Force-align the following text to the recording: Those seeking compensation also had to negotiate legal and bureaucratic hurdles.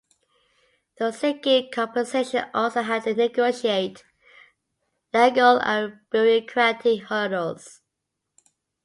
Those 0.97 1.19
seeking 1.19 1.69
compensation 1.71 2.45
also 2.55 2.81
had 2.81 3.03
to 3.03 3.13
negotiate 3.13 4.03
legal 5.13 5.61
and 5.61 5.99
bureaucratic 6.09 7.03
hurdles. 7.03 7.81